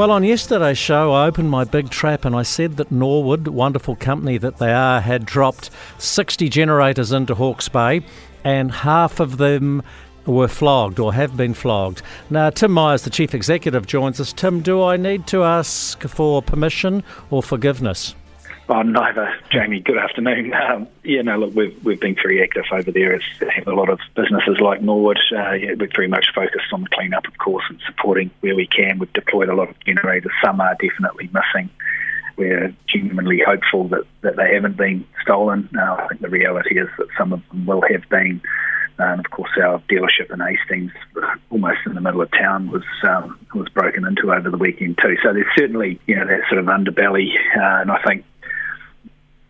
Well, 0.00 0.12
on 0.12 0.24
yesterday's 0.24 0.78
show, 0.78 1.12
I 1.12 1.26
opened 1.26 1.50
my 1.50 1.64
big 1.64 1.90
trap 1.90 2.24
and 2.24 2.34
I 2.34 2.42
said 2.42 2.78
that 2.78 2.90
Norwood, 2.90 3.46
wonderful 3.48 3.96
company 3.96 4.38
that 4.38 4.56
they 4.56 4.72
are, 4.72 4.98
had 4.98 5.26
dropped 5.26 5.68
60 5.98 6.48
generators 6.48 7.12
into 7.12 7.34
Hawke's 7.34 7.68
Bay 7.68 8.00
and 8.42 8.72
half 8.72 9.20
of 9.20 9.36
them 9.36 9.82
were 10.24 10.48
flogged 10.48 10.98
or 10.98 11.12
have 11.12 11.36
been 11.36 11.52
flogged. 11.52 12.00
Now, 12.30 12.48
Tim 12.48 12.72
Myers, 12.72 13.02
the 13.02 13.10
Chief 13.10 13.34
Executive, 13.34 13.86
joins 13.86 14.18
us. 14.20 14.32
Tim, 14.32 14.62
do 14.62 14.82
I 14.82 14.96
need 14.96 15.26
to 15.26 15.44
ask 15.44 16.00
for 16.08 16.40
permission 16.40 17.04
or 17.28 17.42
forgiveness? 17.42 18.14
Oh, 18.72 18.82
neither, 18.82 19.34
Jamie. 19.50 19.80
Good 19.80 19.98
afternoon. 19.98 20.54
Um, 20.70 20.86
yeah, 21.02 21.22
no, 21.22 21.36
look, 21.36 21.54
we've 21.54 21.84
we've 21.84 21.98
been 21.98 22.14
very 22.14 22.40
active 22.44 22.64
over 22.70 22.92
there. 22.92 23.18
Have 23.18 23.66
a 23.66 23.74
lot 23.74 23.88
of 23.88 23.98
businesses 24.14 24.60
like 24.60 24.80
Norwood. 24.82 25.18
Uh, 25.32 25.52
yeah, 25.52 25.74
we're 25.76 25.88
very 25.92 26.06
much 26.06 26.26
focused 26.32 26.72
on 26.72 26.82
the 26.82 26.88
clean-up, 26.90 27.26
of 27.26 27.36
course, 27.38 27.64
and 27.68 27.80
supporting 27.86 28.30
where 28.40 28.54
we 28.54 28.68
can. 28.68 29.00
We've 29.00 29.12
deployed 29.12 29.48
a 29.48 29.54
lot 29.54 29.70
of 29.70 29.80
generators. 29.80 30.30
Some 30.44 30.60
are 30.60 30.76
definitely 30.80 31.28
missing. 31.32 31.70
We're 32.36 32.72
genuinely 32.86 33.42
hopeful 33.44 33.88
that, 33.88 34.04
that 34.20 34.36
they 34.36 34.54
haven't 34.54 34.76
been 34.76 35.04
stolen. 35.22 35.68
Uh, 35.76 35.94
I 35.94 36.06
think 36.08 36.20
the 36.20 36.28
reality 36.28 36.78
is 36.78 36.88
that 36.98 37.08
some 37.18 37.32
of 37.32 37.42
them 37.48 37.66
will 37.66 37.82
have 37.90 38.08
been. 38.08 38.40
And 38.98 39.18
of 39.18 39.30
course, 39.30 39.50
our 39.60 39.80
dealership 39.90 40.32
in 40.32 40.38
Hastings, 40.38 40.92
almost 41.50 41.78
in 41.86 41.94
the 41.94 42.00
middle 42.00 42.20
of 42.20 42.30
town, 42.30 42.70
was 42.70 42.84
um, 43.02 43.38
was 43.54 43.68
broken 43.70 44.06
into 44.06 44.32
over 44.32 44.50
the 44.50 44.58
weekend 44.58 44.98
too. 45.02 45.16
So 45.24 45.32
there's 45.32 45.46
certainly 45.56 45.98
you 46.06 46.14
know 46.14 46.26
that 46.26 46.42
sort 46.48 46.60
of 46.60 46.66
underbelly, 46.66 47.34
uh, 47.56 47.80
and 47.80 47.90
I 47.90 48.00
think 48.02 48.24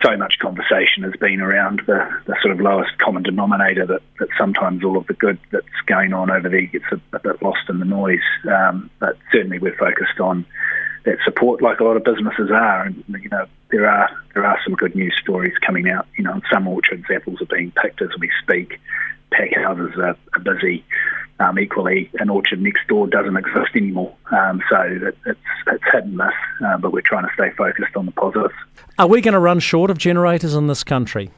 so 0.02 0.16
much 0.16 0.38
conversation 0.38 1.02
has 1.02 1.14
been 1.20 1.40
around 1.40 1.82
the, 1.86 2.08
the 2.26 2.36
sort 2.42 2.52
of 2.52 2.60
lowest 2.60 2.96
common 2.98 3.22
denominator 3.22 3.86
that, 3.86 4.02
that 4.18 4.28
sometimes 4.38 4.82
all 4.84 4.96
of 4.96 5.06
the 5.06 5.14
good 5.14 5.38
that's 5.50 5.66
going 5.86 6.12
on 6.12 6.30
over 6.30 6.48
there 6.48 6.62
gets 6.62 6.86
a, 6.92 7.00
a 7.16 7.18
bit 7.18 7.42
lost 7.42 7.68
in 7.68 7.78
the 7.78 7.84
noise. 7.84 8.18
Um, 8.48 8.90
but 8.98 9.16
certainly 9.30 9.58
we're 9.58 9.76
focused 9.76 10.18
on 10.20 10.46
that 11.04 11.18
support, 11.24 11.62
like 11.62 11.80
a 11.80 11.84
lot 11.84 11.96
of 11.96 12.04
businesses 12.04 12.50
are. 12.50 12.84
And 12.84 13.04
you 13.08 13.28
know 13.28 13.46
there 13.70 13.88
are 13.88 14.10
there 14.34 14.44
are 14.44 14.58
some 14.64 14.74
good 14.74 14.94
news 14.94 15.14
stories 15.20 15.56
coming 15.64 15.88
out. 15.88 16.06
You 16.16 16.24
know, 16.24 16.40
some 16.52 16.66
orchards 16.66 17.04
apples 17.14 17.40
are 17.40 17.46
being 17.46 17.72
picked 17.72 18.02
as 18.02 18.10
we 18.18 18.30
speak. 18.42 18.80
Pack 19.30 19.54
houses 19.54 19.92
are, 19.96 20.16
are 20.34 20.40
busy. 20.40 20.84
Um, 21.40 21.58
equally, 21.58 22.10
an 22.18 22.28
orchard 22.28 22.60
next 22.60 22.86
door 22.86 23.06
doesn't 23.06 23.34
exist 23.34 23.74
anymore. 23.74 24.14
Um, 24.30 24.62
so 24.68 24.78
it, 24.82 25.16
it's, 25.24 25.40
it's 25.68 25.84
hit 25.90 26.04
and 26.04 26.16
miss, 26.16 26.28
uh, 26.62 26.76
but 26.76 26.92
we're 26.92 27.00
trying 27.00 27.26
to 27.26 27.32
stay 27.32 27.50
focused 27.56 27.96
on 27.96 28.04
the 28.04 28.12
positives. 28.12 28.54
Are 28.98 29.06
we 29.06 29.22
going 29.22 29.32
to 29.32 29.40
run 29.40 29.58
short 29.58 29.90
of 29.90 29.96
generators 29.96 30.54
in 30.54 30.66
this 30.66 30.84
country? 30.84 31.30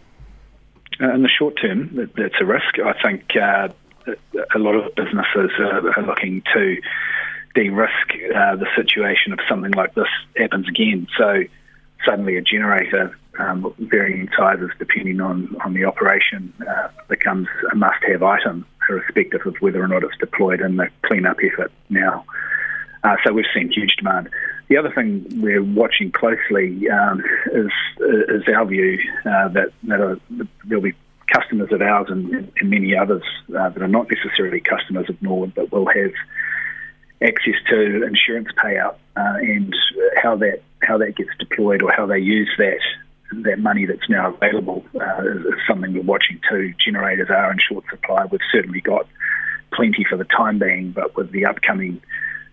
Uh, 1.01 1.15
in 1.15 1.23
the 1.23 1.29
short 1.29 1.55
term, 1.63 1.89
that, 1.95 2.15
that's 2.17 2.35
a 2.41 2.45
risk. 2.45 2.81
I 2.85 3.01
think 3.01 3.37
uh, 3.37 3.69
a 4.55 4.59
lot 4.59 4.75
of 4.75 4.93
businesses 4.97 5.51
are, 5.61 5.97
are 5.97 6.03
looking 6.05 6.43
to 6.53 6.77
de-risk 7.55 8.15
uh, 8.35 8.57
the 8.57 8.67
situation 8.75 9.33
if 9.33 9.39
something 9.49 9.73
like 9.73 9.95
this 9.95 10.09
happens 10.37 10.69
again. 10.69 11.07
So 11.17 11.45
suddenly 12.05 12.37
a 12.37 12.43
generator 12.43 13.17
um, 13.39 13.73
varying 13.79 14.29
sizes 14.37 14.71
depending 14.79 15.21
on, 15.21 15.57
on 15.65 15.75
the 15.75 15.85
operation 15.85 16.53
uh, 16.69 16.89
becomes 17.09 17.49
a 17.71 17.77
must-have 17.77 18.23
item, 18.23 18.67
irrespective 18.89 19.47
of 19.47 19.57
whether 19.61 19.83
or 19.83 19.89
not 19.89 20.03
it's 20.03 20.17
deployed 20.19 20.61
in 20.61 20.77
the 20.77 20.89
clean-up 21.03 21.39
effort 21.43 21.73
now. 21.89 22.25
Uh, 23.05 23.17
so 23.25 23.33
we've 23.33 23.45
seen 23.55 23.71
huge 23.71 23.97
demand. 23.97 24.29
The 24.69 24.77
other 24.77 24.93
thing 24.93 25.27
we're 25.41 25.63
watching 25.63 26.13
closely 26.13 26.89
um, 26.89 27.23
is, 27.53 27.71
is 27.99 28.43
our 28.55 28.65
view 28.65 28.99
uh, 29.27 29.49
that, 29.49 29.73
that 29.85 30.01
are, 30.01 30.19
there'll 30.65 30.83
be 30.83 30.95
customers 31.27 31.73
of 31.73 31.81
ours 31.81 32.09
and, 32.11 32.53
and 32.61 32.71
many 32.71 32.97
others 32.97 33.23
uh, 33.57 33.69
that 33.71 33.83
are 33.83 33.89
not 33.89 34.09
necessarily 34.11 34.61
customers 34.61 35.09
of 35.09 35.21
Norwood 35.23 35.55
but 35.55 35.73
will 35.73 35.87
have 35.87 36.13
access 37.23 37.55
to 37.69 38.03
insurance 38.05 38.49
payout 38.63 38.97
uh, 39.17 39.39
and 39.41 39.75
how 40.23 40.37
that 40.37 40.63
how 40.83 40.99
that 40.99 41.17
gets 41.17 41.31
deployed 41.39 41.83
or 41.83 41.93
how 41.93 42.07
they 42.07 42.19
use 42.19 42.51
that 42.59 42.81
that 43.33 43.59
money 43.59 43.87
that's 43.87 44.09
now 44.09 44.35
available 44.35 44.85
uh, 45.01 45.23
is, 45.23 45.45
something 45.67 45.95
we're 45.95 46.03
watching 46.03 46.41
too. 46.49 46.75
Generators 46.79 47.29
are 47.31 47.51
in 47.53 47.59
short 47.59 47.85
supply. 47.91 48.25
We've 48.31 48.41
certainly 48.53 48.81
got 48.81 49.07
plenty 49.73 50.05
for 50.09 50.17
the 50.17 50.25
time 50.25 50.59
being, 50.59 50.93
but 50.93 51.17
with 51.17 51.33
the 51.33 51.47
upcoming 51.47 52.01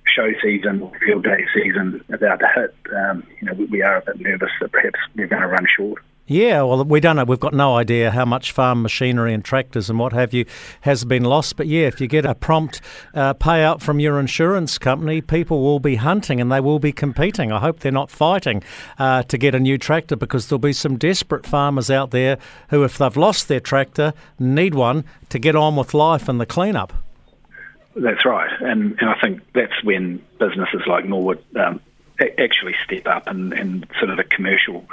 show 0.05 0.31
season, 0.41 0.89
field 1.05 1.23
day 1.23 1.45
season 1.53 2.03
about 2.11 2.39
to 2.39 2.47
hit, 2.55 2.75
um, 2.95 3.23
you 3.39 3.47
know, 3.47 3.53
we, 3.53 3.65
we 3.65 3.81
are 3.81 3.97
a 3.97 4.01
bit 4.05 4.19
nervous 4.19 4.51
that 4.61 4.71
perhaps 4.71 4.99
we're 5.15 5.27
going 5.27 5.41
to 5.41 5.47
run 5.47 5.65
short. 5.77 6.01
Yeah, 6.29 6.61
well, 6.61 6.83
we 6.83 6.99
don't 6.99 7.15
know. 7.15 7.23
We've 7.23 7.39
got 7.39 7.55
no 7.55 7.75
idea 7.75 8.11
how 8.11 8.23
much 8.23 8.51
farm 8.51 8.83
machinery 8.83 9.33
and 9.33 9.43
tractors 9.43 9.89
and 9.89 9.97
what 9.97 10.13
have 10.13 10.31
you 10.31 10.45
has 10.81 11.03
been 11.03 11.23
lost. 11.23 11.55
But 11.55 11.65
yeah, 11.65 11.87
if 11.87 11.99
you 11.99 12.05
get 12.05 12.23
a 12.23 12.35
prompt 12.35 12.81
uh, 13.15 13.33
payout 13.33 13.81
from 13.81 13.99
your 13.99 14.19
insurance 14.19 14.77
company, 14.77 15.21
people 15.21 15.63
will 15.63 15.79
be 15.79 15.95
hunting 15.95 16.39
and 16.39 16.51
they 16.51 16.59
will 16.59 16.77
be 16.77 16.91
competing. 16.91 17.51
I 17.51 17.59
hope 17.59 17.79
they're 17.79 17.91
not 17.91 18.11
fighting 18.11 18.61
uh, 18.99 19.23
to 19.23 19.39
get 19.39 19.55
a 19.55 19.59
new 19.59 19.79
tractor 19.79 20.15
because 20.15 20.47
there'll 20.47 20.59
be 20.59 20.71
some 20.71 20.97
desperate 20.97 21.47
farmers 21.47 21.89
out 21.89 22.11
there 22.11 22.37
who, 22.69 22.83
if 22.83 22.99
they've 22.99 23.17
lost 23.17 23.47
their 23.47 23.59
tractor, 23.59 24.13
need 24.37 24.75
one 24.75 25.05
to 25.29 25.39
get 25.39 25.55
on 25.55 25.75
with 25.75 25.95
life 25.95 26.29
and 26.29 26.39
the 26.39 26.45
cleanup. 26.45 26.93
That's 27.95 28.23
right, 28.23 28.51
and, 28.61 28.95
and 28.99 29.09
I 29.09 29.19
think 29.19 29.41
that's 29.53 29.83
when 29.83 30.23
businesses 30.37 30.83
like 30.85 31.05
Norwood 31.05 31.43
um, 31.55 31.81
actually 32.37 32.75
step 32.85 33.07
up 33.07 33.25
and, 33.25 33.51
and 33.51 33.87
sort 33.97 34.11
of 34.11 34.17
the 34.17 34.23
commercial 34.23 34.85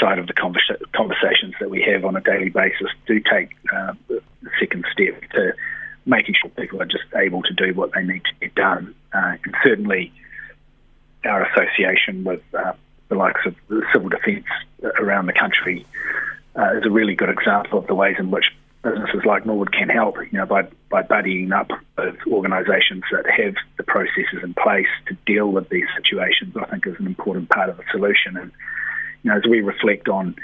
side 0.00 0.18
of 0.18 0.26
the 0.26 0.32
conversations 0.32 1.54
that 1.60 1.70
we 1.70 1.82
have 1.82 2.04
on 2.04 2.16
a 2.16 2.20
daily 2.20 2.50
basis 2.50 2.88
do 3.06 3.20
take 3.20 3.50
uh, 3.72 3.94
the 4.08 4.22
second 4.58 4.84
step 4.92 5.20
to 5.30 5.54
making 6.06 6.34
sure 6.40 6.50
people 6.50 6.80
are 6.80 6.86
just 6.86 7.04
able 7.14 7.42
to 7.42 7.52
do 7.52 7.74
what 7.74 7.92
they 7.92 8.02
need 8.02 8.22
to 8.24 8.32
get 8.40 8.54
done. 8.54 8.94
Uh, 9.12 9.36
and 9.44 9.54
certainly, 9.62 10.12
our 11.24 11.44
association 11.44 12.24
with 12.24 12.42
uh, 12.54 12.72
the 13.08 13.14
likes 13.14 13.40
of 13.46 13.54
the 13.68 13.82
civil 13.92 14.08
defence 14.08 14.46
around 14.98 15.26
the 15.26 15.32
country 15.32 15.86
uh, 16.56 16.76
is 16.76 16.84
a 16.86 16.90
really 16.90 17.14
good 17.14 17.28
example 17.28 17.78
of 17.78 17.86
the 17.86 17.94
ways 17.94 18.16
in 18.18 18.30
which 18.30 18.46
businesses 18.82 19.24
like 19.24 19.44
Norwood 19.44 19.72
can 19.72 19.88
help. 19.88 20.16
You 20.30 20.38
know, 20.38 20.46
by 20.46 20.68
by 20.88 21.02
buddying 21.02 21.52
up 21.52 21.70
with 21.96 22.16
organisations 22.26 23.04
that 23.12 23.28
have 23.28 23.54
the 23.76 23.82
processes 23.82 24.42
in 24.42 24.54
place 24.54 24.88
to 25.06 25.16
deal 25.26 25.48
with 25.48 25.68
these 25.68 25.86
situations, 25.96 26.56
I 26.56 26.64
think 26.66 26.86
is 26.86 26.96
an 26.98 27.06
important 27.06 27.50
part 27.50 27.68
of 27.68 27.76
the 27.76 27.84
solution. 27.90 28.36
And 28.36 28.52
you 29.22 29.30
know, 29.30 29.36
as 29.36 29.44
we 29.48 29.60
reflect 29.60 30.08
on 30.08 30.36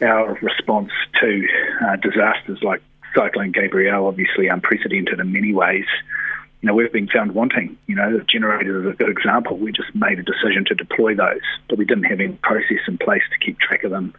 our 0.00 0.34
response 0.42 0.90
to 1.20 1.46
uh, 1.86 1.96
disasters 1.96 2.62
like 2.62 2.82
Cyclone 3.14 3.52
Gabrielle, 3.52 4.06
obviously 4.06 4.48
unprecedented 4.48 5.20
in 5.20 5.32
many 5.32 5.54
ways, 5.54 5.86
you 6.60 6.66
know, 6.66 6.74
we've 6.74 6.92
been 6.92 7.08
found 7.08 7.32
wanting. 7.32 7.76
You 7.86 7.94
know, 7.94 8.18
the 8.18 8.24
generator 8.24 8.80
is 8.80 8.94
a 8.94 8.96
good 8.96 9.08
example. 9.10 9.56
We 9.56 9.72
just 9.72 9.94
made 9.94 10.18
a 10.18 10.22
decision 10.22 10.64
to 10.66 10.74
deploy 10.74 11.14
those, 11.14 11.42
but 11.68 11.78
we 11.78 11.84
didn't 11.84 12.04
have 12.04 12.20
any 12.20 12.34
process 12.34 12.80
in 12.88 12.98
place 12.98 13.22
to 13.30 13.44
keep 13.44 13.58
track 13.58 13.84
of 13.84 13.90
them 13.90 14.14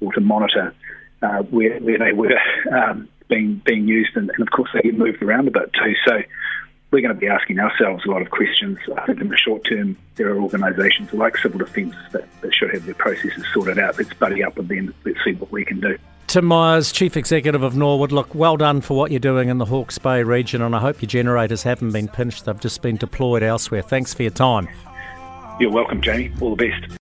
or 0.00 0.12
to 0.12 0.20
monitor 0.20 0.74
uh, 1.22 1.42
where, 1.44 1.78
where 1.80 1.98
they 1.98 2.12
were 2.12 2.38
um, 2.72 3.08
being 3.28 3.60
being 3.64 3.88
used, 3.88 4.16
and, 4.16 4.30
and, 4.30 4.42
of 4.42 4.50
course 4.50 4.68
they 4.74 4.82
get 4.82 4.96
moved 4.96 5.22
around 5.22 5.48
a 5.48 5.50
bit 5.50 5.72
too. 5.72 5.94
So 6.04 6.22
we're 6.90 7.00
going 7.00 7.14
to 7.14 7.20
be 7.20 7.28
asking 7.28 7.58
ourselves 7.58 8.04
a 8.06 8.10
lot 8.10 8.22
of 8.22 8.30
questions. 8.30 8.78
I 8.96 9.06
think 9.06 9.20
in 9.20 9.28
the 9.28 9.36
short 9.36 9.64
term, 9.64 9.96
there 10.16 10.28
are 10.30 10.40
organisations 10.40 11.12
like 11.12 11.36
Civil 11.38 11.58
Defence 11.58 11.94
that, 12.12 12.28
that 12.42 12.54
have 12.86 12.96
their 12.96 13.04
processes 13.04 13.44
sorted 13.52 13.78
out. 13.78 13.98
Let's 13.98 14.12
buddy 14.14 14.42
up 14.42 14.56
with 14.56 14.68
them. 14.68 14.94
Let's 15.04 15.18
see 15.24 15.32
what 15.32 15.50
we 15.50 15.64
can 15.64 15.80
do. 15.80 15.98
Tim 16.26 16.44
Myers, 16.44 16.90
Chief 16.90 17.16
Executive 17.16 17.62
of 17.62 17.76
Norwood. 17.76 18.12
Look, 18.12 18.34
well 18.34 18.56
done 18.56 18.80
for 18.80 18.96
what 18.96 19.10
you're 19.10 19.20
doing 19.20 19.48
in 19.48 19.58
the 19.58 19.64
Hawke's 19.64 19.98
Bay 19.98 20.22
region, 20.22 20.60
and 20.60 20.74
I 20.74 20.80
hope 20.80 21.00
your 21.00 21.08
generators 21.08 21.62
haven't 21.62 21.92
been 21.92 22.08
pinched. 22.08 22.44
They've 22.44 22.58
just 22.58 22.82
been 22.82 22.96
deployed 22.96 23.42
elsewhere. 23.42 23.82
Thanks 23.82 24.12
for 24.12 24.22
your 24.22 24.32
time. 24.32 24.68
You're 25.60 25.70
welcome, 25.70 26.02
Jamie. 26.02 26.32
All 26.40 26.54
the 26.54 26.68
best. 26.68 26.92